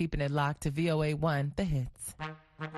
[0.00, 2.14] Keeping it locked to VOA 1, the hits.
[2.58, 2.70] Baby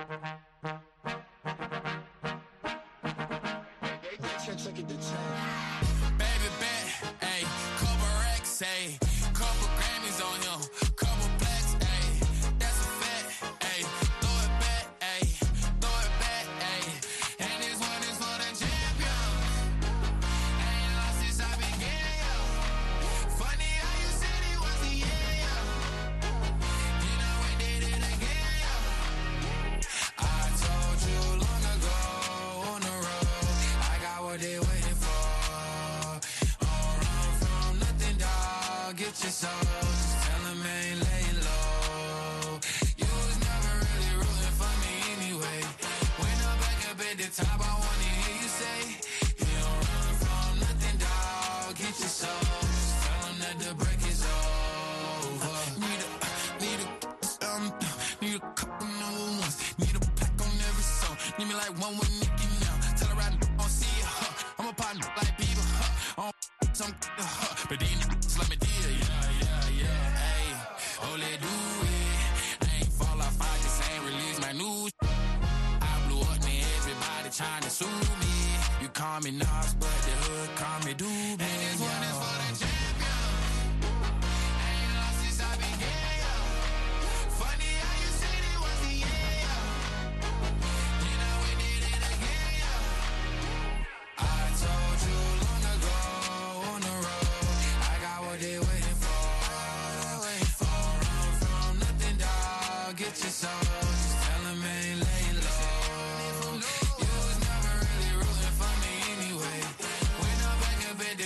[53.73, 54.12] break is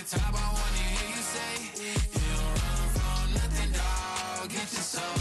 [0.09, 1.51] top, I wanna hear you say,
[2.15, 4.49] You don't run from nothing, dog.
[4.49, 5.17] Get your soul.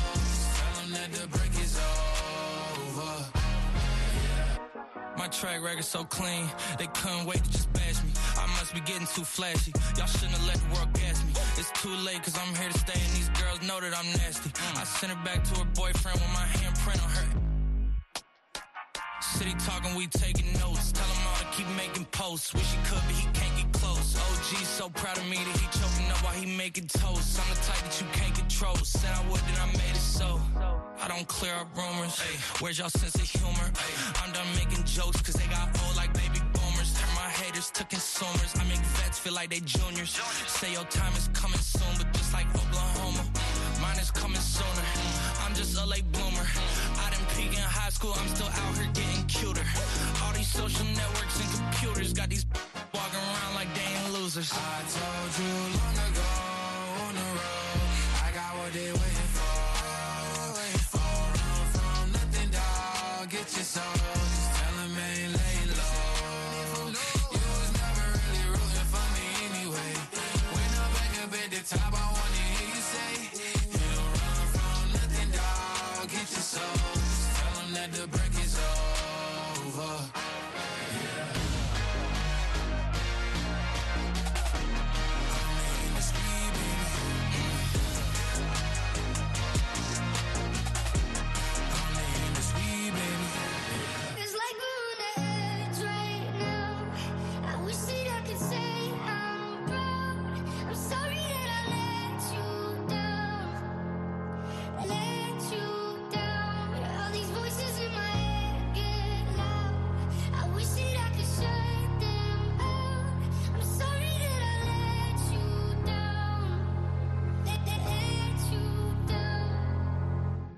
[0.56, 3.14] Tell that the break is over.
[5.18, 6.46] My track record so clean,
[6.78, 8.10] they couldn't wait to just bash me.
[8.38, 9.72] I must be getting too flashy.
[9.96, 11.32] Y'all shouldn't have let the world gas me.
[11.58, 14.52] It's too late cause I'm here to stay and these girls know that I'm nasty.
[14.76, 17.26] I sent her back to her boyfriend with my handprint on her.
[19.20, 20.92] City talking, we taking notes.
[20.92, 22.54] Tell him all to keep making posts.
[22.54, 23.55] Wish he could, but he can't
[24.46, 27.40] OG so proud of me that he choking up while he making toast.
[27.40, 28.76] I'm the type that you can't control.
[28.76, 30.40] Said I would, then I made it so.
[31.02, 32.20] I don't clear up rumors.
[32.60, 33.68] Where's y'all sense of humor?
[34.22, 36.94] I'm done making jokes cause they got old like baby boomers.
[36.94, 38.54] Turn my haters to consumers.
[38.54, 40.14] I make vets feel like they juniors.
[40.46, 43.24] Say your time is coming soon, but just like Oklahoma,
[43.82, 44.86] mine is coming sooner.
[45.42, 46.46] I'm just a late bloomer.
[47.02, 49.55] I didn't peak in high school, I'm still out here getting cuter.
[54.36, 55.15] They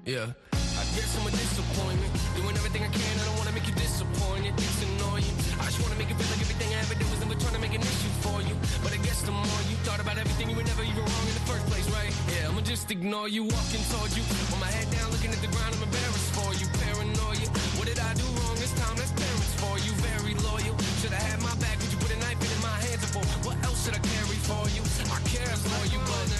[0.08, 0.24] Yeah.
[0.56, 2.08] I guess I'm a disappointment.
[2.32, 4.56] Doing everything I can, I don't wanna make you disappointed.
[4.56, 5.36] It's annoying.
[5.60, 7.60] I just wanna make it feel like everything I ever did was never trying to
[7.60, 8.56] make an issue for you.
[8.80, 11.36] But I guess the more you thought about everything, you were never even wrong in
[11.36, 12.08] the first place, right?
[12.32, 14.24] Yeah, I'ma just ignore you, walking toward you.
[14.48, 16.64] With my head down, looking at the ground, I'm embarrassed for you.
[16.80, 17.48] Paranoia.
[17.76, 18.96] What did I do wrong this time?
[18.96, 19.92] That's parents for you.
[20.08, 20.72] Very loyal.
[21.04, 23.28] Should've my back, but you put a knife in my hands before.
[23.44, 24.80] What else should I carry for you?
[25.12, 26.32] I care for you, but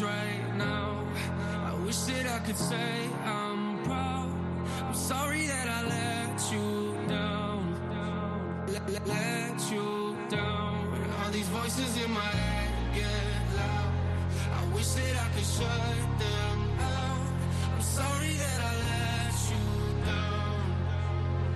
[0.00, 0.35] right
[2.36, 4.30] I could say I'm proud.
[4.84, 7.62] I'm sorry that I let you down.
[8.68, 10.84] Let, let, you down.
[11.24, 13.92] All these voices in my head get loud.
[14.52, 17.26] I wish that I could shut them out.
[17.74, 19.64] I'm sorry that I let you
[20.04, 20.60] down.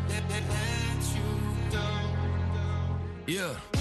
[0.09, 1.31] Let, let, let you
[1.77, 3.01] down.
[3.27, 3.80] Yeah.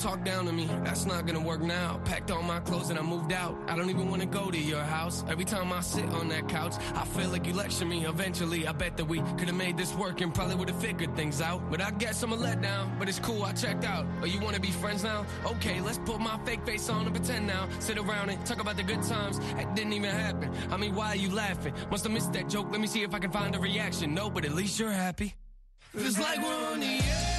[0.00, 2.00] Talk down to me, that's not gonna work now.
[2.06, 3.54] Packed all my clothes and I moved out.
[3.68, 5.24] I don't even wanna go to your house.
[5.28, 8.06] Every time I sit on that couch, I feel like you lecture me.
[8.06, 11.70] Eventually, I bet that we could've made this work and probably would've figured things out.
[11.70, 14.06] But I guess I'm a letdown, but it's cool, I checked out.
[14.22, 15.26] Oh, you wanna be friends now?
[15.44, 17.68] Okay, let's put my fake face on and pretend now.
[17.78, 19.38] Sit around and talk about the good times.
[19.38, 20.50] That didn't even happen.
[20.70, 21.74] I mean, why are you laughing?
[21.90, 22.68] Must have missed that joke.
[22.72, 24.14] Let me see if I can find a reaction.
[24.14, 25.34] No, but at least you're happy.
[25.94, 27.29] Feels like we're on the edge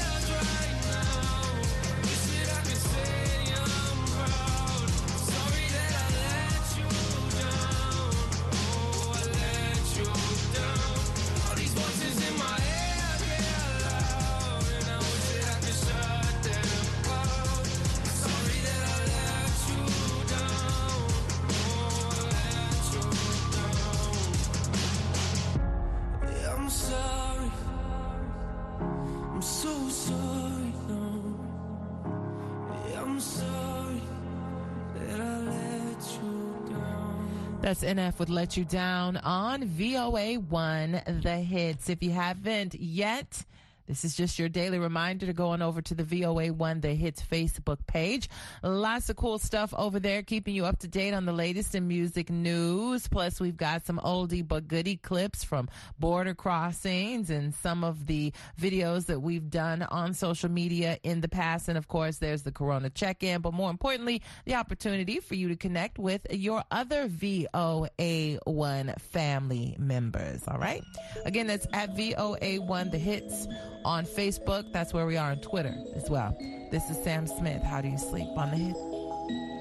[37.71, 37.81] down.
[37.81, 41.89] That's NF would let you down on VOA1 The Hits.
[41.89, 43.45] If you haven't yet,
[43.91, 47.21] this is just your daily reminder to go on over to the VOA1 The Hits
[47.21, 48.29] Facebook page.
[48.63, 51.89] Lots of cool stuff over there, keeping you up to date on the latest in
[51.89, 53.09] music news.
[53.09, 55.67] Plus, we've got some oldie but goodie clips from
[55.99, 61.27] border crossings and some of the videos that we've done on social media in the
[61.27, 61.67] past.
[61.67, 65.49] And of course, there's the Corona check in, but more importantly, the opportunity for you
[65.49, 70.43] to connect with your other VOA1 family members.
[70.47, 70.81] All right.
[71.25, 73.47] Again, that's at VOA1 The Hits
[73.85, 74.71] on Facebook.
[74.71, 76.37] That's where we are on Twitter as well.
[76.71, 77.61] This is Sam Smith.
[77.63, 79.60] How do you sleep on the hit?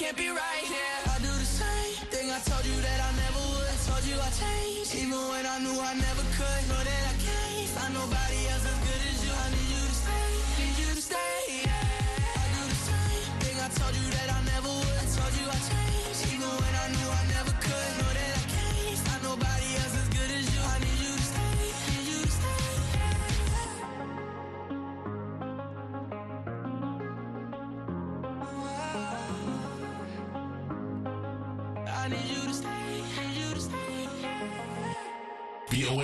[0.00, 0.59] Can't be right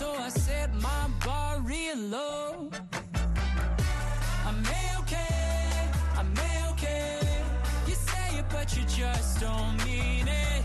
[0.00, 2.70] So I set my bar real low.
[4.46, 4.60] I'm
[4.96, 6.32] okay, I'm
[6.70, 7.18] okay.
[7.86, 10.62] You say it, but you just don't mean it.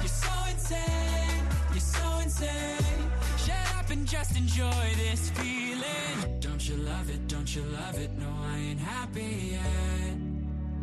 [0.00, 3.10] You're so insane, you're so insane.
[3.44, 6.40] Shut up and just enjoy this feeling.
[6.40, 7.28] Don't you love it?
[7.28, 8.10] Don't you love it?
[8.18, 10.16] No, I ain't happy yet.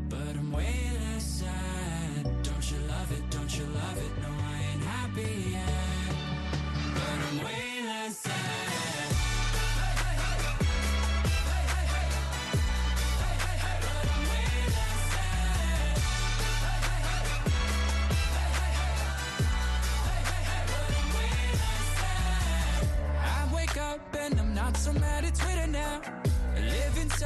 [0.10, 2.24] But I'm way less sad.
[2.44, 3.24] Don't you love it?
[3.32, 4.14] Don't you love it?
[4.22, 6.14] No, I ain't happy yet.
[6.94, 7.69] But I'm way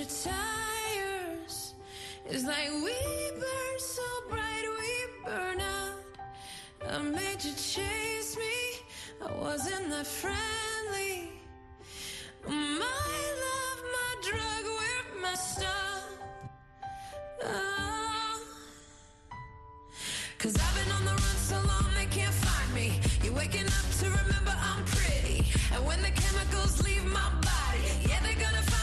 [0.00, 1.74] your tires.
[2.24, 2.96] It's like we
[3.34, 5.94] burn so bright, we burn out.
[6.88, 8.56] I made you chase me,
[9.26, 11.32] I wasn't that friendly.
[12.48, 16.10] My love, my drug, we're messed up.
[17.44, 18.42] Oh.
[20.38, 23.00] Cause I've been on the run so long they can't find me.
[23.22, 25.44] You're waking up to remember I'm pretty.
[25.74, 28.79] And when the chemicals leave my body, yeah, they're gonna find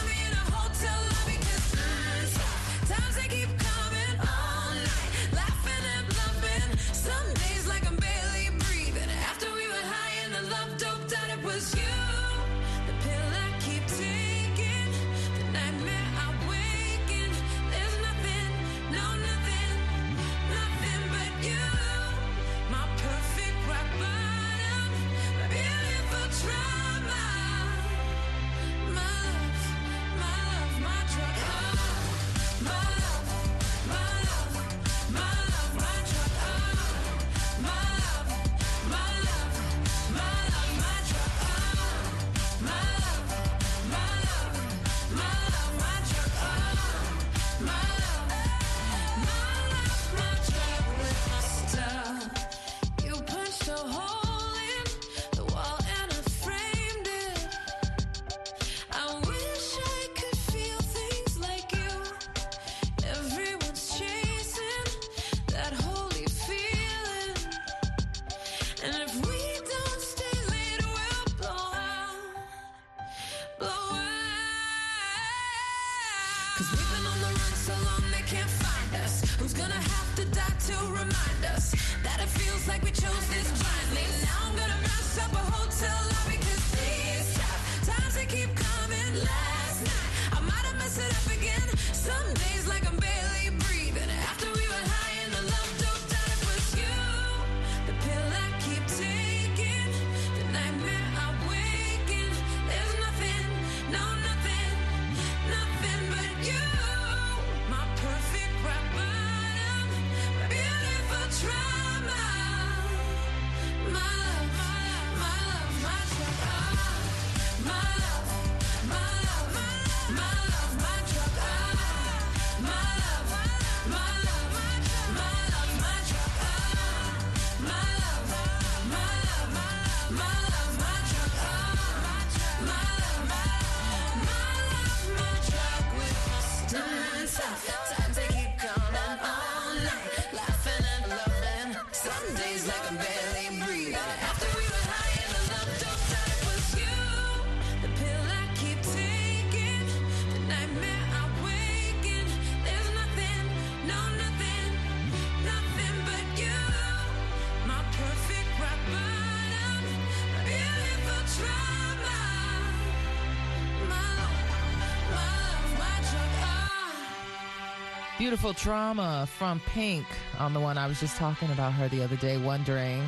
[168.18, 170.04] Beautiful trauma from Pink
[170.40, 173.00] on the one I was just talking about her the other day, wondering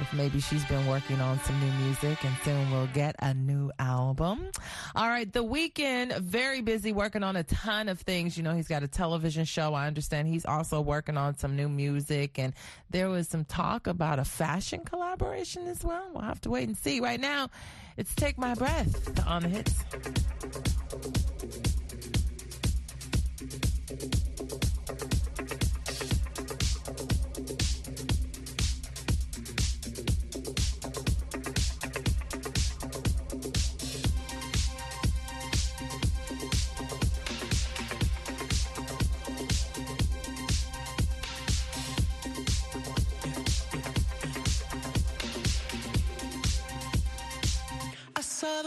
[0.00, 3.70] if maybe she's been working on some new music and soon we'll get a new
[3.78, 4.50] album.
[4.96, 8.36] All right, The Weeknd very busy working on a ton of things.
[8.36, 9.74] You know, he's got a television show.
[9.74, 12.52] I understand he's also working on some new music and
[12.90, 16.10] there was some talk about a fashion collaboration as well.
[16.12, 16.98] We'll have to wait and see.
[16.98, 17.48] Right now,
[17.96, 19.84] it's Take My Breath on the hits.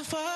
[0.06, 0.35] fuck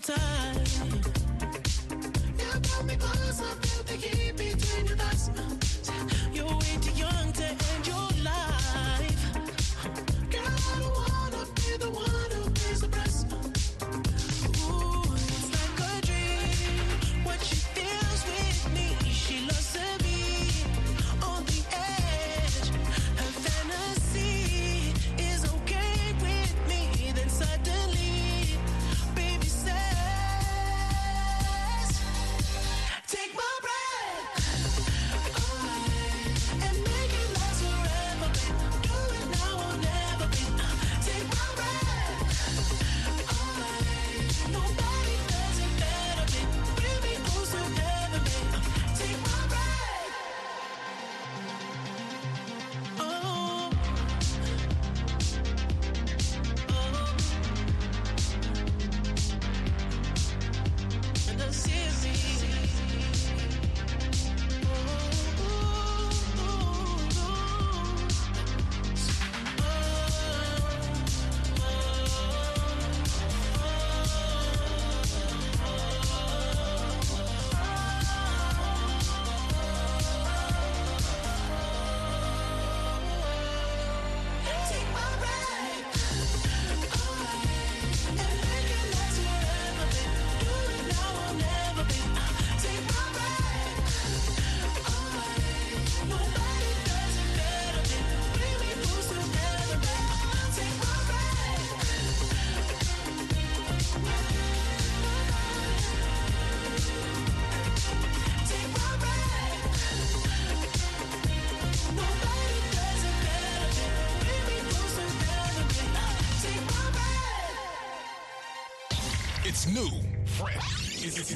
[0.00, 0.59] time.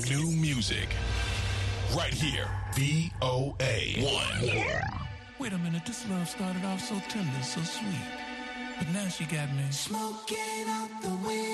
[0.00, 0.88] new music.
[1.96, 5.06] Right here, VOA 1.
[5.38, 7.94] Wait a minute, this love started off so tender, so sweet.
[8.78, 11.53] But now she got me smoking out the window.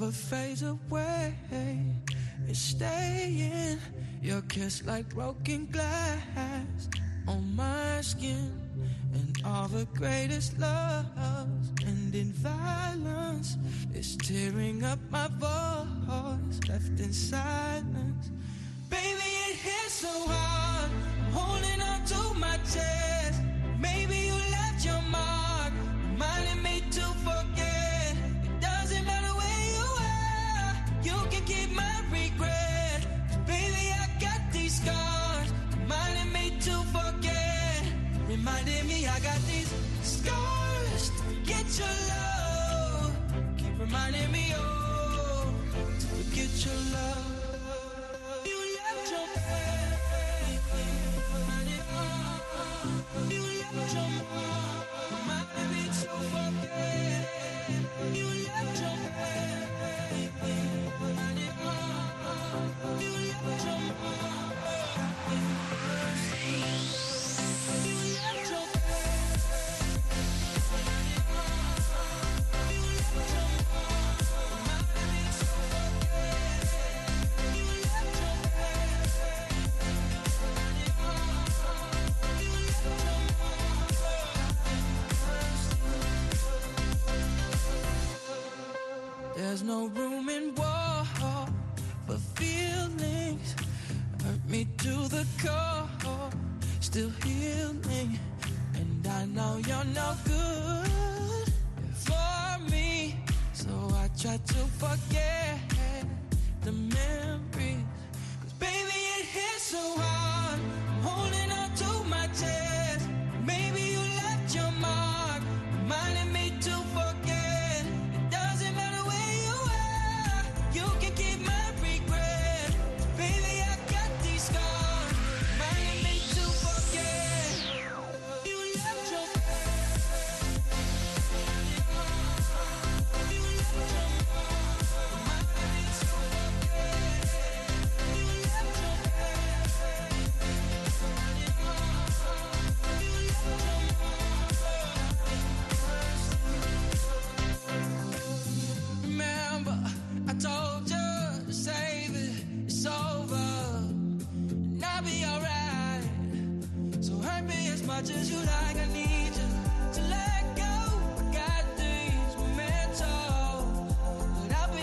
[0.00, 1.32] never fades away.
[2.48, 3.78] It's staying.
[4.20, 6.88] Your kiss like broken glass
[7.28, 8.50] on my skin.
[9.12, 13.56] And all the greatest loves end in violence.
[13.94, 18.32] It's tearing up my voice, left in silence.
[18.90, 20.90] Baby, it hits so hard.
[20.90, 23.03] I'm holding on to my tail.
[52.84, 53.43] you